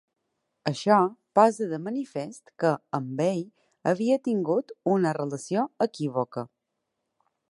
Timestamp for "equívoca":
5.89-6.49